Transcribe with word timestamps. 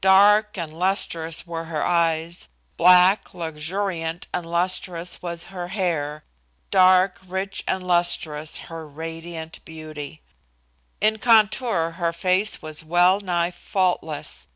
Dark 0.00 0.56
and 0.56 0.72
lustrous 0.72 1.46
were 1.46 1.66
her 1.66 1.84
eyes; 1.84 2.48
black, 2.78 3.34
luxuriant 3.34 4.26
and 4.32 4.46
lustrous 4.46 5.20
was 5.20 5.44
her 5.52 5.68
hair; 5.68 6.24
dark, 6.70 7.18
rich 7.28 7.62
and 7.68 7.86
lustrous 7.86 8.56
her 8.72 8.88
radiant 8.88 9.62
beauty. 9.66 10.22
In 11.02 11.18
contour 11.18 11.96
her 11.98 12.12
face 12.14 12.62
was 12.62 12.82
well 12.82 13.20
nigh 13.20 13.50
faultless. 13.50 14.46